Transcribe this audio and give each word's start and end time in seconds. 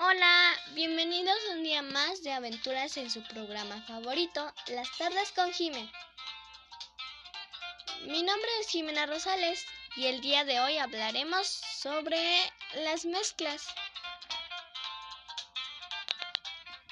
Hola, 0.00 0.54
bienvenidos 0.74 1.36
un 1.50 1.64
día 1.64 1.82
más 1.82 2.22
de 2.22 2.32
aventuras 2.32 2.96
en 2.98 3.10
su 3.10 3.20
programa 3.24 3.82
favorito, 3.82 4.54
Las 4.68 4.96
tardes 4.96 5.32
con 5.32 5.52
Jimena. 5.52 5.90
Mi 8.02 8.22
nombre 8.22 8.48
es 8.60 8.68
Jimena 8.68 9.06
Rosales 9.06 9.66
y 9.96 10.06
el 10.06 10.20
día 10.20 10.44
de 10.44 10.60
hoy 10.60 10.78
hablaremos 10.78 11.48
sobre 11.48 12.16
las 12.84 13.06
mezclas. 13.06 13.66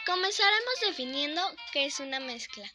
Comenzaremos 0.04 0.74
definiendo 0.80 1.40
qué 1.72 1.84
es 1.86 2.00
una 2.00 2.18
mezcla. 2.18 2.68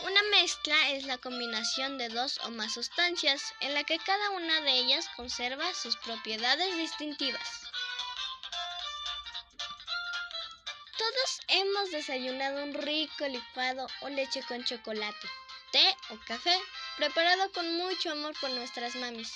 Una 0.00 0.22
mezcla 0.32 0.90
es 0.90 1.04
la 1.04 1.18
combinación 1.18 1.98
de 1.98 2.08
dos 2.08 2.40
o 2.44 2.50
más 2.50 2.74
sustancias 2.74 3.54
en 3.60 3.74
la 3.74 3.84
que 3.84 4.00
cada 4.00 4.30
una 4.30 4.60
de 4.62 4.72
ellas 4.72 5.08
conserva 5.14 5.72
sus 5.72 5.96
propiedades 5.98 6.76
distintivas. 6.76 7.65
Todos 11.06 11.40
hemos 11.48 11.92
desayunado 11.92 12.64
un 12.64 12.74
rico 12.74 13.28
licuado 13.28 13.86
o 14.00 14.08
leche 14.08 14.42
con 14.48 14.64
chocolate, 14.64 15.28
té 15.70 15.96
o 16.10 16.18
café, 16.26 16.58
preparado 16.96 17.52
con 17.52 17.76
mucho 17.76 18.10
amor 18.10 18.34
por 18.40 18.50
nuestras 18.50 18.96
mamis. 18.96 19.30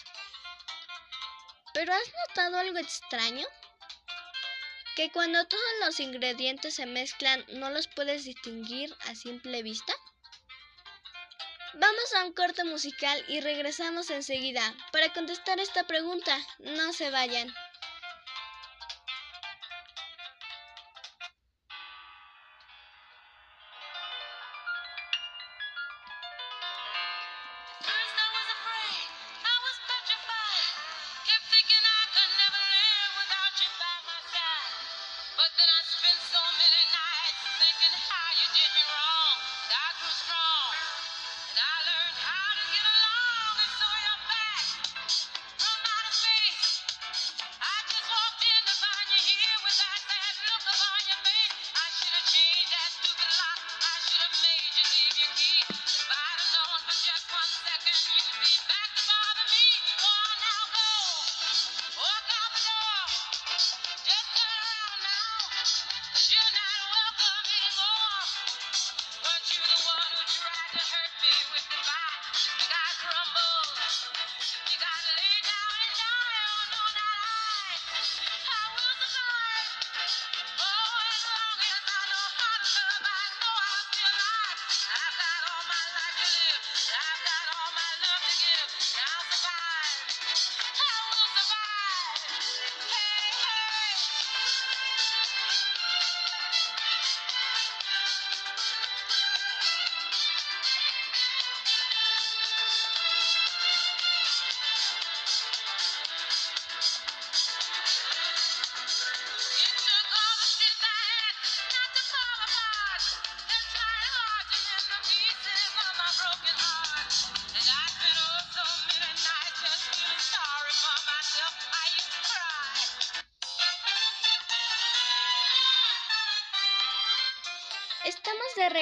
¿Pero 1.73 1.93
has 1.93 2.13
notado 2.27 2.59
algo 2.59 2.79
extraño? 2.79 3.47
Que 4.97 5.13
cuando 5.13 5.47
todos 5.47 5.73
los 5.85 6.01
ingredientes 6.01 6.75
se 6.75 6.87
mezclan 6.87 7.45
no 7.51 7.71
los 7.71 7.87
puedes 7.87 8.25
distinguir 8.25 8.93
a 9.07 9.15
simple 9.15 9.63
vista. 9.63 9.95
Vamos 11.75 12.15
a 12.15 12.25
un 12.25 12.33
corte 12.33 12.65
musical 12.65 13.25
y 13.29 13.41
regresamos 13.43 14.11
enseguida 14.11 14.75
para 14.91 15.13
contestar 15.13 15.61
esta 15.61 15.85
pregunta. 15.87 16.37
No 16.59 16.93
se 16.93 17.13
vayan. 17.13 17.55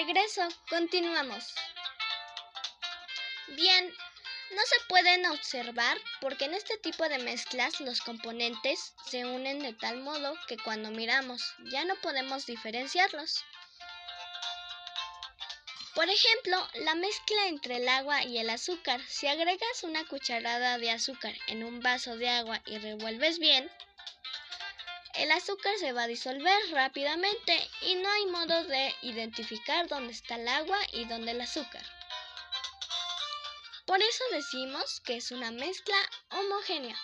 Regreso, 0.09 0.49
continuamos. 0.71 1.55
Bien, 3.49 3.95
no 4.53 4.63
se 4.63 4.77
pueden 4.89 5.27
observar 5.27 5.99
porque 6.23 6.47
en 6.47 6.55
este 6.55 6.79
tipo 6.79 7.07
de 7.11 7.19
mezclas 7.19 7.79
los 7.81 8.01
componentes 8.01 8.95
se 9.07 9.27
unen 9.27 9.59
de 9.59 9.75
tal 9.75 9.99
modo 9.99 10.35
que 10.47 10.57
cuando 10.57 10.91
miramos 10.91 11.43
ya 11.71 11.85
no 11.85 11.95
podemos 11.97 12.47
diferenciarlos. 12.47 13.45
Por 15.95 16.09
ejemplo, 16.09 16.67
la 16.87 16.95
mezcla 16.95 17.49
entre 17.49 17.77
el 17.77 17.89
agua 17.89 18.25
y 18.25 18.39
el 18.39 18.49
azúcar. 18.49 19.03
Si 19.09 19.27
agregas 19.27 19.83
una 19.83 20.07
cucharada 20.07 20.79
de 20.79 20.91
azúcar 20.91 21.35
en 21.49 21.65
un 21.65 21.81
vaso 21.81 22.17
de 22.17 22.31
agua 22.31 22.63
y 22.65 22.79
revuelves 22.79 23.39
bien, 23.39 23.71
el 25.19 25.33
azúcar 25.33 25.77
se 25.79 25.93
va 25.93 26.05
a 26.05 26.07
disolver 26.07 26.71
rápidamente 26.71 27.71
y 27.83 27.97
no 27.97 28.09
hay 28.09 28.27
modo 28.27 28.65
de 28.65 28.95
identificar 29.03 29.89
dónde 29.89 30.13
está 30.13 30.37
el 30.37 30.47
agua 30.47 30.79
y 30.93 31.07
dónde 31.07 31.33
el 31.33 31.41
azúcar. 31.41 31.85
Por 33.85 34.01
eso 34.01 34.25
decimos 34.31 35.01
que 35.01 35.17
es 35.17 35.33
una 35.33 35.51
mezcla 35.51 35.97
homogénea. 36.31 36.97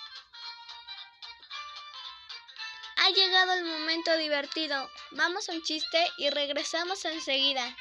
Ha 2.96 3.10
llegado 3.10 3.52
el 3.54 3.64
momento 3.64 4.16
divertido. 4.16 4.90
Vamos 5.10 5.48
a 5.48 5.52
un 5.52 5.62
chiste 5.62 6.06
y 6.18 6.30
regresamos 6.30 7.04
enseguida. 7.04 7.76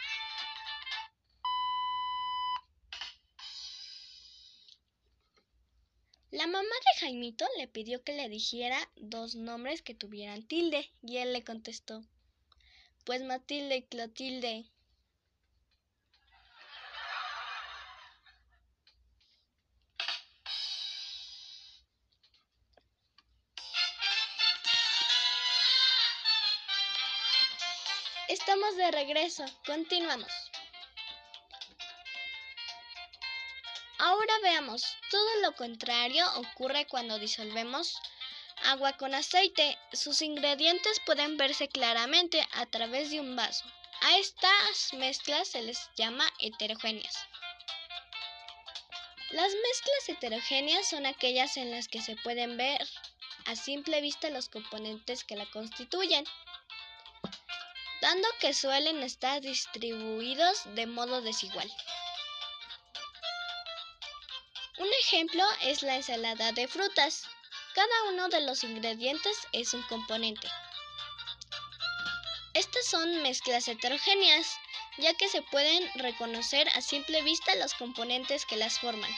La 6.34 6.48
mamá 6.48 6.64
de 6.64 7.00
Jaimito 7.00 7.46
le 7.60 7.68
pidió 7.68 8.04
que 8.04 8.14
le 8.14 8.28
dijera 8.28 8.80
dos 8.96 9.36
nombres 9.36 9.84
que 9.84 9.94
tuvieran 9.94 10.42
tilde 10.48 10.92
y 11.04 11.18
él 11.18 11.32
le 11.32 11.44
contestó, 11.44 12.04
pues 13.06 13.22
Matilde 13.22 13.76
y 13.76 13.84
Clotilde. 13.84 14.66
Estamos 28.28 28.76
de 28.76 28.90
regreso, 28.90 29.46
continuamos. 29.68 30.53
Ahora 34.06 34.34
veamos, 34.44 34.84
todo 35.10 35.36
lo 35.44 35.56
contrario 35.56 36.26
ocurre 36.36 36.86
cuando 36.88 37.20
disolvemos 37.20 38.02
agua 38.66 38.98
con 38.98 39.16
aceite. 39.16 39.78
Sus 39.94 40.22
ingredientes 40.22 41.00
pueden 41.06 41.38
verse 41.38 41.70
claramente 41.70 42.46
a 42.52 42.66
través 42.66 43.12
de 43.12 43.22
un 43.22 43.38
vaso. 43.38 43.64
A 44.02 44.18
estas 44.18 44.94
mezclas 44.96 45.48
se 45.48 45.62
les 45.62 45.90
llama 45.96 46.30
heterogéneas. 46.40 47.16
Las 49.30 49.54
mezclas 49.54 50.10
heterogéneas 50.10 50.86
son 50.86 51.06
aquellas 51.06 51.56
en 51.56 51.72
las 51.72 51.88
que 51.88 52.02
se 52.02 52.18
pueden 52.18 52.58
ver 52.58 52.86
a 53.46 53.56
simple 53.56 54.02
vista 54.02 54.30
los 54.32 54.50
componentes 54.50 55.24
que 55.24 55.38
la 55.38 55.50
constituyen, 55.52 56.26
dando 58.02 58.28
que 58.42 58.54
suelen 58.54 59.02
estar 59.02 59.40
distribuidos 59.40 60.64
de 60.76 60.88
modo 60.88 61.22
desigual. 61.22 61.72
Ejemplo 65.04 65.44
es 65.62 65.84
la 65.84 65.98
ensalada 65.98 66.54
de 66.54 66.68
frutas. 66.68 67.24
Cada 67.76 68.04
uno 68.10 68.30
de 68.30 68.40
los 68.40 68.64
ingredientes 68.64 69.38
es 69.52 69.74
un 69.74 69.82
componente. 69.84 70.48
Estas 72.54 72.86
son 72.86 73.22
mezclas 73.22 73.68
heterogéneas, 73.68 74.48
ya 74.98 75.14
que 75.16 75.28
se 75.28 75.42
pueden 75.42 75.84
reconocer 75.96 76.70
a 76.70 76.82
simple 76.82 77.22
vista 77.22 77.54
los 77.56 77.74
componentes 77.74 78.46
que 78.46 78.56
las 78.56 78.80
forman. 78.80 79.12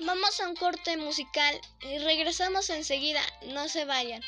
Vamos 0.00 0.40
a 0.40 0.48
un 0.48 0.56
corte 0.56 0.96
musical 0.96 1.60
y 1.82 1.98
regresamos 1.98 2.68
enseguida. 2.68 3.22
No 3.42 3.68
se 3.68 3.84
vayan. 3.84 4.22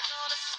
Para 0.00 0.49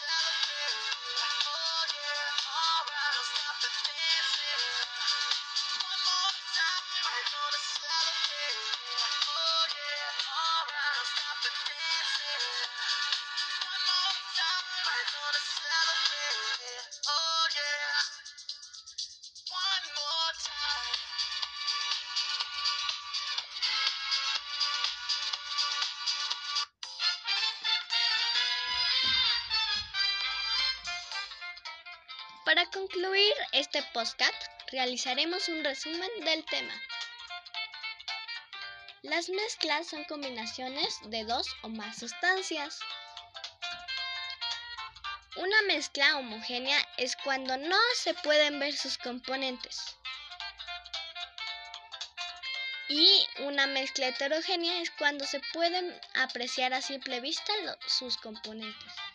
concluir 32.72 33.34
este 33.52 33.84
podcast, 33.94 34.34
realizaremos 34.72 35.50
un 35.50 35.64
resumen 35.64 36.10
del 36.24 36.46
tema. 36.46 36.74
Las 39.02 39.30
mezclas 39.30 39.88
son 39.88 40.04
combinaciones 40.06 41.00
de 41.06 41.24
dos 41.26 41.48
o 41.64 41.70
más 41.70 41.98
sustancias. 41.98 42.80
Una 45.36 45.62
mezcla 45.64 46.18
homogénea 46.18 46.78
es 46.98 47.16
cuando 47.18 47.58
no 47.58 47.78
se 47.96 48.14
pueden 48.14 48.60
ver 48.60 48.76
sus 48.76 48.98
componentes. 48.98 49.98
Y 52.90 53.26
una 53.40 53.68
mezcla 53.68 54.10
heterogénea 54.10 54.82
es 54.82 54.92
cuando 54.92 55.26
se 55.26 55.40
pueden 55.54 56.00
apreciar 56.16 56.74
a 56.74 56.82
simple 56.82 57.22
vista 57.22 57.54
sus 57.88 58.18
componentes. 58.18 59.11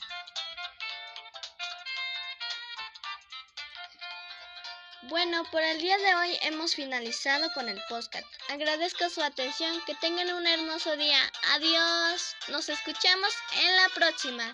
Bueno, 5.08 5.44
por 5.52 5.62
el 5.62 5.80
día 5.80 5.96
de 5.98 6.14
hoy 6.16 6.38
hemos 6.42 6.74
finalizado 6.74 7.48
con 7.52 7.68
el 7.68 7.80
podcast. 7.88 8.26
Agradezco 8.48 9.08
su 9.08 9.22
atención, 9.22 9.80
que 9.86 9.94
tengan 9.94 10.32
un 10.32 10.44
hermoso 10.48 10.96
día. 10.96 11.20
Adiós. 11.52 12.34
Nos 12.48 12.68
escuchamos 12.68 13.32
en 13.62 13.76
la 13.76 13.88
próxima. 13.90 14.52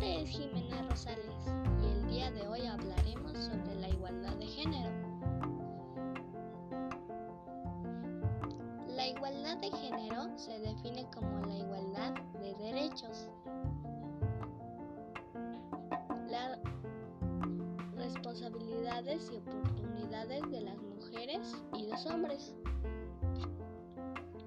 Jimena 0.00 0.82
Rosales 0.90 1.46
y 1.80 1.86
el 1.86 2.06
día 2.08 2.30
de 2.32 2.46
hoy 2.48 2.66
hablaremos 2.66 3.32
sobre 3.32 3.74
la 3.76 3.88
igualdad 3.88 4.34
de 4.36 4.46
género. 4.46 4.90
La 8.88 9.06
igualdad 9.06 9.56
de 9.58 9.70
género 9.70 10.36
se 10.36 10.58
define 10.58 11.08
como 11.14 11.46
la 11.46 11.54
igualdad 11.54 12.14
de 12.40 12.54
derechos, 12.54 13.28
las 16.28 16.58
responsabilidades 17.94 19.30
y 19.32 19.36
oportunidades 19.36 20.42
de 20.50 20.60
las 20.62 20.76
mujeres 20.76 21.64
y 21.76 21.86
los 21.86 22.04
hombres, 22.06 22.54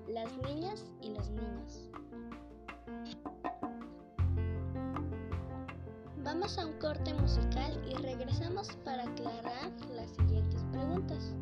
las 0.09 0.37
niñas 0.39 0.91
y 1.01 1.11
los 1.11 1.29
niños. 1.29 1.89
Vamos 6.39 6.59
a 6.59 6.67
un 6.67 6.73
corte 6.73 7.11
musical 7.15 7.81
y 7.89 7.95
regresamos 7.95 8.67
para 8.85 9.05
aclarar 9.05 9.71
las 9.95 10.11
siguientes 10.11 10.63
preguntas. 10.71 11.33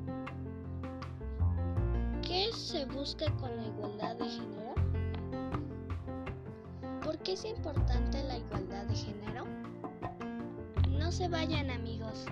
¿Qué 2.25 2.47
se 2.53 2.85
busca 2.85 3.25
con 3.35 3.53
la 3.57 3.63
igualdad 3.65 4.15
de 4.15 4.29
género? 4.29 4.73
¿Por 7.03 7.17
qué 7.17 7.33
es 7.33 7.43
importante 7.43 8.23
la 8.23 8.37
igualdad 8.37 8.85
de 8.85 8.95
género? 8.95 9.43
No 10.97 11.11
se 11.11 11.27
vayan 11.27 11.71
amigos. 11.71 12.27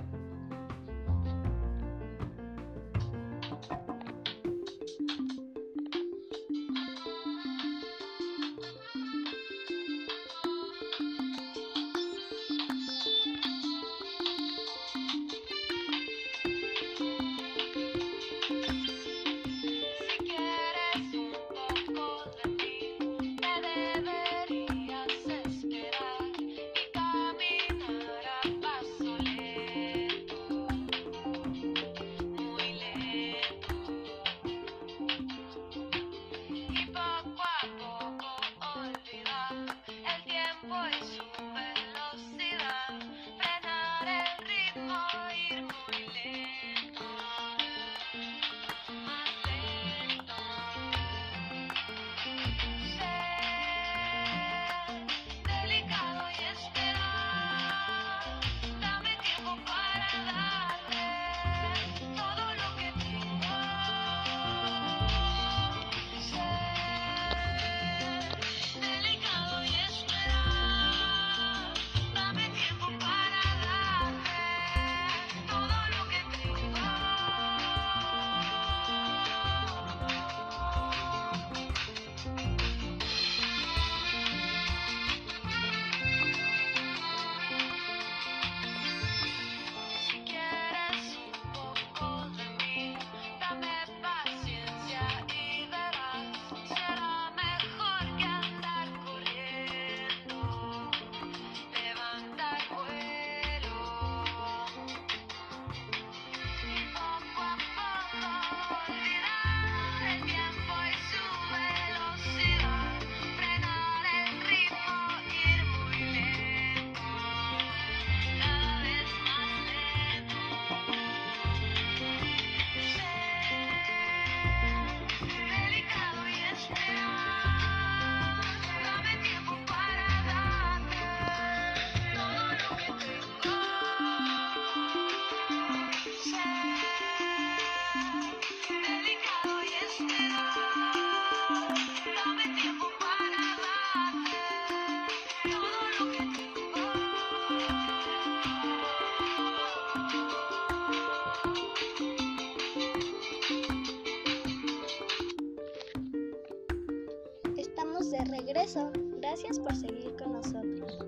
De 158.14 158.24
regreso. 158.26 158.92
Gracias 159.20 159.58
por 159.58 159.76
seguir 159.76 160.16
con 160.18 160.34
nosotros. 160.34 161.00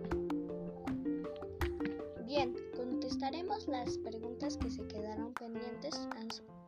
Bien, 2.25 2.55
contestaremos 2.75 3.67
las 3.67 3.99
preguntas 3.99 4.57
que 4.57 4.71
se 4.71 4.87
quedaron 4.87 5.31
pendientes 5.35 5.95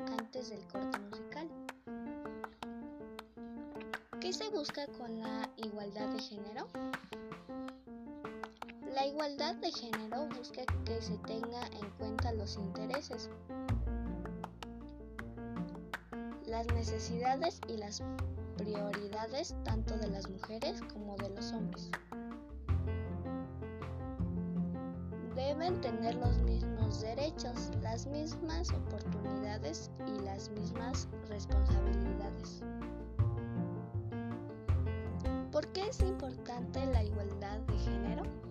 antes 0.08 0.50
del 0.50 0.62
corte 0.67 1.00
musical. 1.00 1.48
¿Qué 4.22 4.32
se 4.32 4.48
busca 4.50 4.86
con 5.00 5.20
la 5.20 5.50
igualdad 5.58 6.08
de 6.10 6.20
género? 6.20 6.67
La 8.94 9.08
igualdad 9.08 9.56
de 9.56 9.72
género 9.72 10.27
busca 10.38 10.62
que 10.86 11.01
se 11.01 11.17
tenga 11.20 11.65
en 11.82 11.89
cuenta 11.98 12.32
los 12.34 12.58
intereses, 12.58 13.32
las 16.46 16.67
necesidades 16.67 17.60
y 17.67 17.77
las 17.77 18.03
prioridades 18.58 19.56
tanto 19.64 19.96
de 19.98 20.10
las 20.10 20.30
mujeres 20.30 20.82
como 20.94 21.16
de 21.18 21.30
los 21.30 21.54
hombres. 21.54 21.90
Deben 25.36 25.80
tener 25.82 26.16
los 26.16 26.38
mismos 26.40 27.02
derechos, 27.02 27.72
las 27.82 28.08
mismas 28.08 28.72
oportunidades 28.72 29.92
y 30.08 30.20
las 30.26 30.50
mismas 30.50 31.08
responsabilidades. 31.30 32.64
¿Por 35.52 35.68
qué 35.70 35.88
es 35.88 36.02
importante 36.02 36.86
la 36.88 37.04
igualdad 37.04 37.60
de 37.60 37.78
género? 37.78 38.47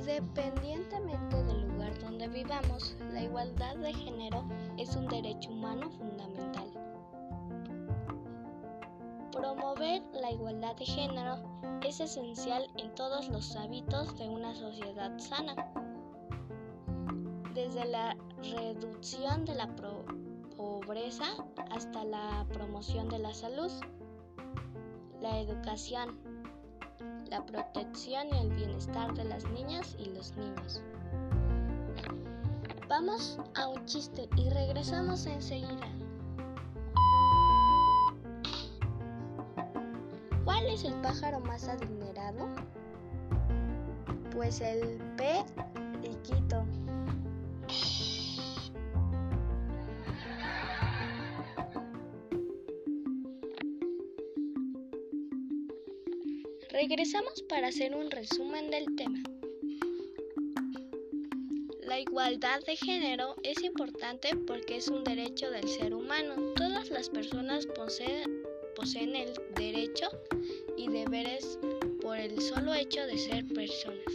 Independientemente 0.00 1.44
del 1.44 1.68
lugar 1.68 1.98
donde 1.98 2.26
vivamos, 2.28 2.96
la 3.12 3.20
igualdad 3.22 3.76
de 3.76 3.92
género 3.92 4.42
es 4.78 4.96
un 4.96 5.06
derecho 5.08 5.50
humano 5.50 5.90
fundamental. 5.90 6.72
Promover 9.30 10.02
la 10.14 10.30
igualdad 10.30 10.74
de 10.76 10.86
género 10.86 11.36
es 11.86 12.00
esencial 12.00 12.66
en 12.78 12.94
todos 12.94 13.28
los 13.28 13.54
hábitos 13.56 14.16
de 14.16 14.26
una 14.26 14.54
sociedad 14.54 15.18
sana, 15.18 15.54
desde 17.52 17.84
la 17.84 18.16
reducción 18.56 19.44
de 19.44 19.54
la 19.54 19.68
pobreza 20.56 21.26
hasta 21.72 22.04
la 22.04 22.46
promoción 22.50 23.10
de 23.10 23.18
la 23.18 23.34
salud, 23.34 23.70
la 25.20 25.40
educación, 25.40 26.18
la 27.30 27.46
protección 27.46 28.26
y 28.28 28.38
el 28.38 28.50
bienestar 28.50 29.14
de 29.14 29.24
las 29.24 29.44
niñas 29.50 29.94
y 29.98 30.06
los 30.06 30.36
niños. 30.36 30.82
Vamos 32.88 33.38
a 33.54 33.68
un 33.68 33.84
chiste 33.86 34.28
y 34.36 34.50
regresamos 34.50 35.26
enseguida. 35.26 35.86
¿Cuál 40.44 40.66
es 40.66 40.84
el 40.84 40.94
pájaro 40.94 41.38
más 41.40 41.68
adinerado? 41.68 42.48
Pues 44.32 44.60
el 44.60 44.98
periquito. 45.16 46.64
Regresamos 56.90 57.44
para 57.48 57.68
hacer 57.68 57.94
un 57.94 58.10
resumen 58.10 58.68
del 58.68 58.96
tema. 58.96 59.22
La 61.84 62.00
igualdad 62.00 62.64
de 62.66 62.74
género 62.74 63.36
es 63.44 63.62
importante 63.62 64.30
porque 64.34 64.78
es 64.78 64.88
un 64.88 65.04
derecho 65.04 65.52
del 65.52 65.68
ser 65.68 65.94
humano. 65.94 66.34
Todas 66.56 66.90
las 66.90 67.08
personas 67.08 67.68
poseen, 67.76 69.14
el 69.14 69.32
derecho 69.54 70.08
y 70.76 70.88
deberes 70.88 71.60
por 72.02 72.16
el 72.16 72.40
solo 72.40 72.74
hecho 72.74 73.06
de 73.06 73.18
ser 73.18 73.46
personas. 73.46 74.12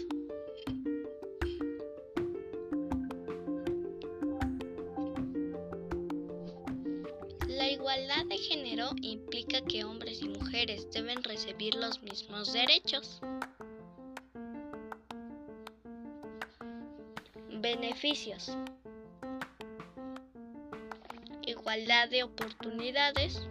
La 7.48 7.72
igualdad 7.72 8.26
de 8.26 8.38
género 8.38 8.90
implica 9.02 9.62
que 9.62 9.86
hombres 9.86 10.22
y 10.22 10.35
deben 10.64 11.22
recibir 11.24 11.76
los 11.76 12.02
mismos 12.02 12.54
derechos. 12.54 13.20
Beneficios. 17.60 18.56
Igualdad 21.42 22.10
de 22.10 22.24
oportunidades. 22.24 23.48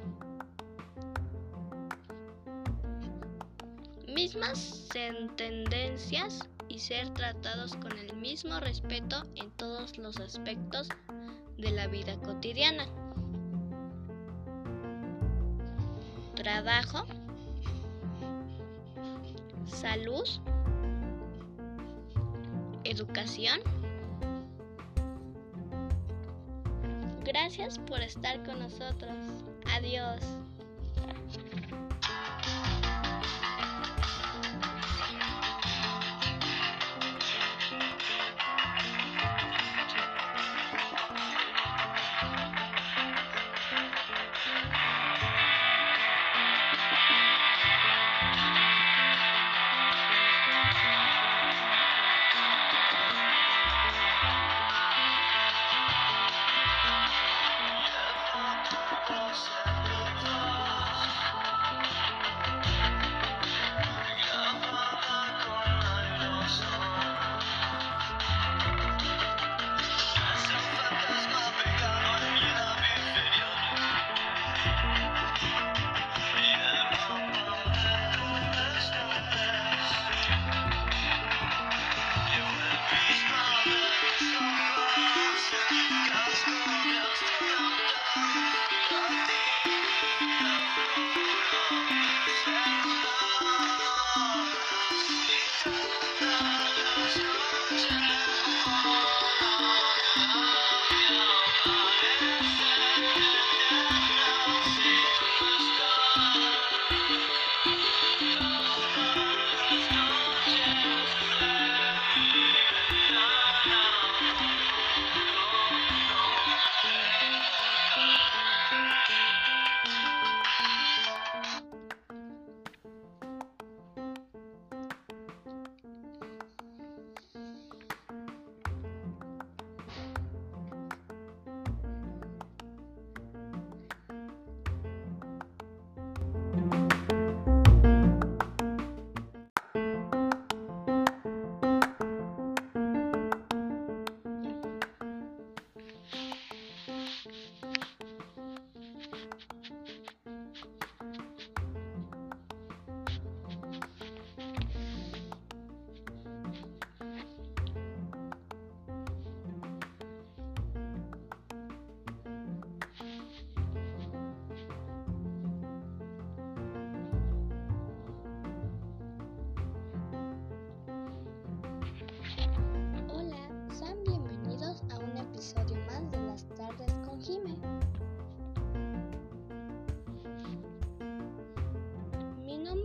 Mismas 4.09 4.89
tendencias 5.37 6.49
y 6.69 6.79
ser 6.79 7.13
tratados 7.13 7.77
con 7.77 7.99
el 7.99 8.17
mismo 8.17 8.61
respeto 8.61 9.25
en 9.35 9.51
todos 9.51 9.99
los 9.99 10.19
aspectos 10.19 10.89
de 11.59 11.71
la 11.71 11.87
vida 11.87 12.17
cotidiana. 12.21 13.04
Trabajo, 16.45 17.07
salud, 19.65 20.29
educación. 22.85 23.61
Gracias 27.25 27.79
por 27.79 28.01
estar 28.03 28.43
con 28.45 28.59
nosotros. 28.59 29.15
Adiós. 29.75 30.21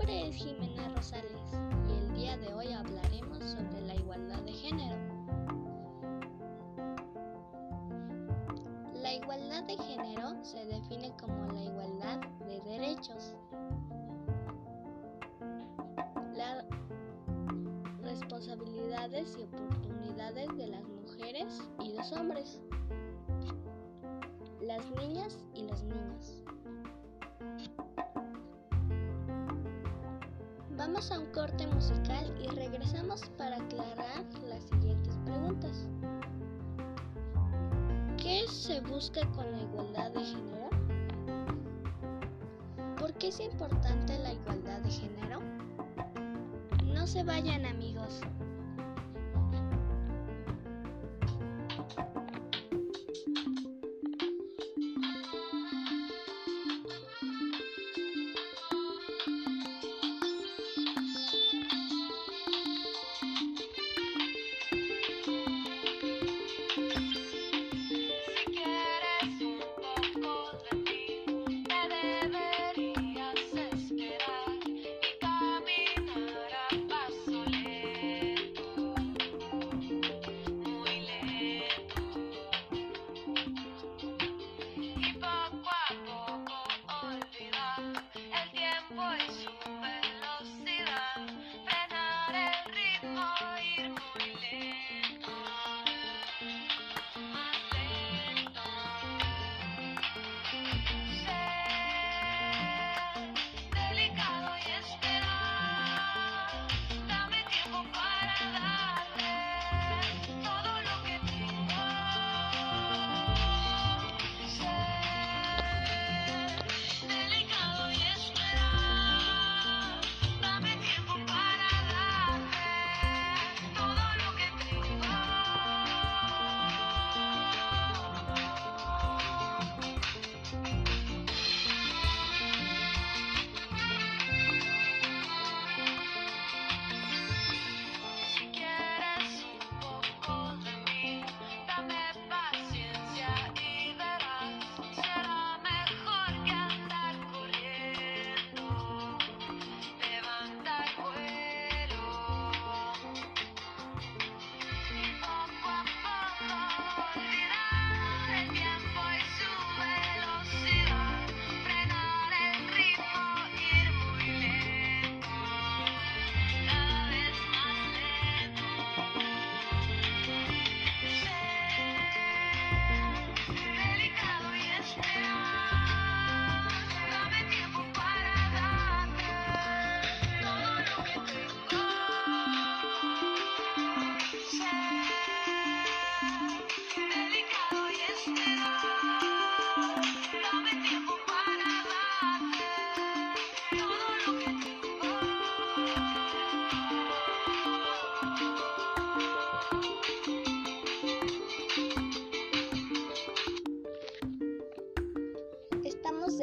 Nombre 0.10 0.30
es 0.30 0.36
Jimena 0.38 0.90
Rosales 0.96 1.54
y 1.88 1.94
el 1.94 2.14
día 2.16 2.38
de 2.38 2.52
hoy 2.54 2.72
hablaremos 2.74 3.44
sobre 3.44 3.82
la 3.82 3.96
igualdad 3.96 4.42
de 4.42 4.54
género. 4.54 4.98
La 8.96 9.14
igualdad 9.14 9.64
de 9.66 9.78
género 9.78 10.44
se 10.44 10.66
define 10.66 11.14
como 11.20 11.54
la 11.54 11.62
igualdad 11.62 12.22
de 12.40 12.60
derechos. 12.62 13.36
Las 16.36 16.66
responsabilidades 18.02 19.38
y 19.38 19.44
oportunidades 19.44 20.48
de 20.58 20.68
las 20.68 20.84
mujeres 20.88 21.70
y 21.84 21.94
los 21.94 22.12
hombres. 22.14 22.60
Las 24.60 24.90
niñas 24.92 25.38
y 25.54 25.68
los 25.68 25.84
niños. 25.84 26.44
Vamos 31.00 31.12
a 31.14 31.20
un 31.20 31.32
corte 31.32 31.66
musical 31.66 32.36
y 32.44 32.48
regresamos 32.48 33.22
para 33.38 33.56
aclarar 33.56 34.26
las 34.50 34.62
siguientes 34.66 35.16
preguntas. 35.24 35.88
¿Qué 38.22 38.44
se 38.50 38.82
busca 38.82 39.26
con 39.32 39.50
la 39.50 39.62
igualdad 39.62 40.12
de 40.12 40.26
género? 40.26 40.70
¿Por 42.98 43.14
qué 43.14 43.30
es 43.30 43.40
importante 43.40 44.20
la 44.20 44.34
igualdad 44.34 44.82
de 44.82 44.92
género? 44.92 45.40
No 46.84 47.08
se 47.08 47.24
vayan 47.24 47.66
amigos. 47.66 48.20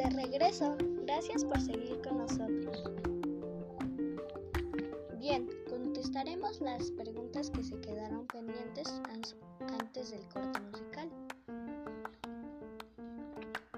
Regreso. 0.09 0.75
Gracias 1.03 1.43
por 1.43 1.59
seguir 1.61 2.01
con 2.01 2.17
nosotros. 2.17 2.83
Bien, 5.19 5.49
contestaremos 5.69 6.61
las 6.61 6.91
preguntas 6.91 7.49
que 7.49 7.63
se 7.63 7.79
quedaron 7.81 8.25
pendientes 8.27 9.01
antes 9.79 10.11
del 10.11 10.27
corte 10.29 10.59
musical. 10.61 11.09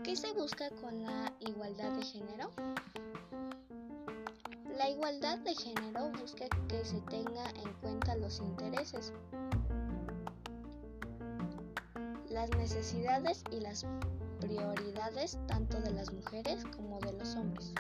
¿Qué 0.04 0.16
se 0.16 0.32
busca 0.34 0.70
con 0.82 1.04
la 1.04 1.34
igualdad 1.40 1.92
de 1.92 2.04
género? 2.04 2.52
La 4.78 4.90
igualdad 4.90 5.40
de 5.40 5.54
género 5.56 6.10
busca 6.20 6.46
que 6.68 6.86
se 6.86 7.02
tenga 7.02 7.50
en 7.64 7.74
cuenta 7.82 8.16
los 8.16 8.40
intereses, 8.40 9.14
las 12.30 12.50
necesidades 12.52 13.44
y 13.52 13.60
las 13.60 13.86
prioridades 14.40 15.38
tanto 15.48 15.80
de 15.82 15.92
las 15.92 16.12
mujeres 16.14 16.64
como 16.76 17.00
de 17.00 17.14
los 17.14 17.36
hombres. 17.36 17.74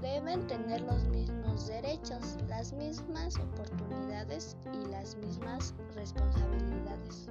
Deben 0.00 0.46
tener 0.46 0.80
los 0.82 1.04
mismos 1.08 1.68
derechos, 1.68 2.36
las 2.48 2.72
mismas 2.72 3.38
oportunidades 3.38 4.56
y 4.72 4.90
las 4.90 5.16
mismas 5.16 5.74
responsabilidades. 5.94 7.28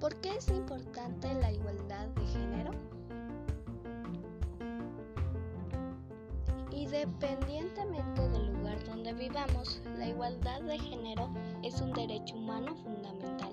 ¿Por 0.00 0.14
qué 0.16 0.36
es 0.36 0.48
importante 0.48 1.32
la 1.34 1.52
igualdad 1.52 2.08
de 2.08 2.26
género? 2.26 2.70
Independientemente 6.94 8.28
del 8.28 8.52
lugar 8.52 8.84
donde 8.84 9.12
vivamos, 9.14 9.82
la 9.98 10.06
igualdad 10.06 10.60
de 10.62 10.78
género 10.78 11.28
es 11.64 11.80
un 11.80 11.92
derecho 11.92 12.36
humano 12.36 12.76
fundamental. 12.76 13.52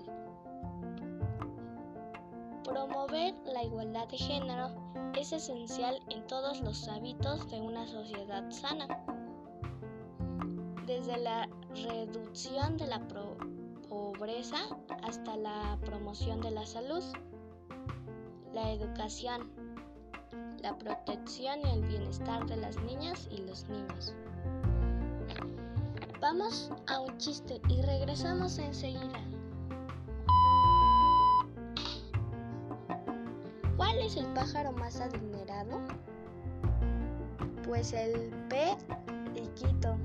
Promover 2.64 3.34
la 3.46 3.64
igualdad 3.64 4.08
de 4.10 4.18
género 4.20 4.70
es 5.20 5.34
esencial 5.34 6.00
en 6.12 6.28
todos 6.28 6.62
los 6.62 6.88
hábitos 6.88 7.50
de 7.50 7.60
una 7.60 7.88
sociedad 7.88 8.48
sana, 8.52 8.88
desde 10.86 11.18
la 11.18 11.50
reducción 11.74 12.78
de 12.78 12.86
la 12.86 13.02
pobreza 13.90 14.60
hasta 15.02 15.36
la 15.36 15.80
promoción 15.84 16.42
de 16.42 16.52
la 16.52 16.68
salud, 16.68 17.04
la 18.54 18.72
educación, 18.72 19.52
la 20.62 20.78
protección 20.78 21.60
y 21.66 21.72
el 21.72 21.82
bienestar 21.88 22.46
de 22.46 22.58
las 22.58 22.78
niñas 22.84 23.28
y 23.32 23.38
los 23.38 23.68
niños. 23.70 24.14
Vamos 26.20 26.72
a 26.88 27.00
un 27.00 27.18
chiste 27.18 27.60
y 27.68 27.82
regresamos 27.82 28.60
enseguida. 28.60 29.20
¿Cuál 33.76 33.98
es 34.00 34.18
el 34.18 34.28
pájaro 34.34 34.72
más 34.74 35.02
adinerado? 35.02 35.82
Pues 37.64 37.94
el 37.94 38.32
periquito. 38.50 39.98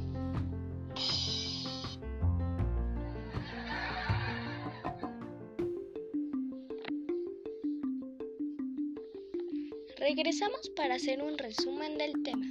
Regresamos 10.17 10.71
para 10.75 10.95
hacer 10.95 11.23
un 11.23 11.37
resumen 11.37 11.99
del 11.99 12.15
tema. 12.23 12.49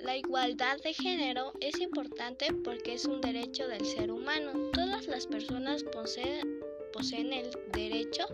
La 0.00 0.16
igualdad 0.16 0.78
de 0.82 0.92
género 0.94 1.52
es 1.60 1.80
importante 1.80 2.52
porque 2.64 2.94
es 2.94 3.04
un 3.04 3.20
derecho 3.20 3.68
del 3.68 3.86
ser 3.86 4.10
humano. 4.10 4.50
Todas 4.72 5.06
las 5.06 5.28
personas 5.28 5.84
poseen, 5.84 7.32
el 7.32 7.50
derecho 7.70 8.26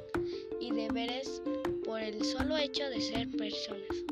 y 0.61 0.71
deberes 0.71 1.43
por 1.85 2.01
el 2.01 2.25
solo 2.25 2.57
hecho 2.57 2.89
de 2.89 3.03
ser 3.03 3.29
personas. 3.33 4.12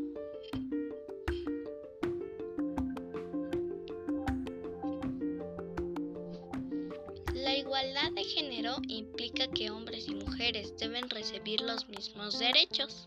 Deben 10.52 11.08
recibir 11.08 11.60
los 11.60 11.88
mismos 11.88 12.38
derechos. 12.40 13.06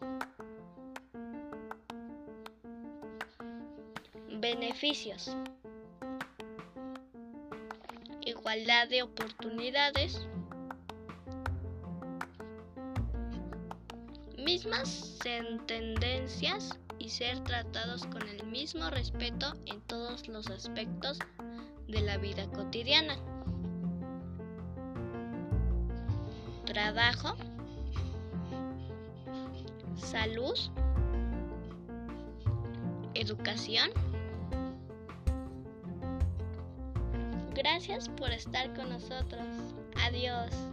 Beneficios. 4.29 5.35
Igualdad 8.25 8.87
de 8.87 9.03
oportunidades. 9.03 10.25
Mismas 14.37 15.19
tendencias 15.67 16.79
y 16.97 17.09
ser 17.09 17.43
tratados 17.43 18.05
con 18.05 18.25
el 18.29 18.45
mismo 18.45 18.89
respeto 18.89 19.53
en 19.65 19.81
todos 19.81 20.29
los 20.29 20.47
aspectos 20.47 21.19
de 21.89 22.01
la 22.01 22.17
vida 22.17 22.49
cotidiana. 22.51 23.32
Trabajo. 26.73 27.35
Salud. 29.95 30.57
Educación. 33.13 33.91
Gracias 37.53 38.09
por 38.09 38.31
estar 38.31 38.73
con 38.73 38.89
nosotros. 38.89 39.45
Adiós. 40.03 40.72